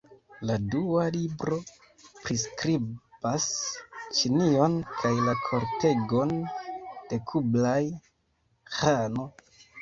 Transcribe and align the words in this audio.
La 0.49 0.53
dua 0.75 1.01
libro 1.15 1.57
priskribas 2.21 3.45
Ĉinion 4.21 4.79
kaj 5.01 5.11
la 5.27 5.35
kortegon 5.43 6.33
de 7.13 7.21
Kublaj-Ĥano. 7.33 9.29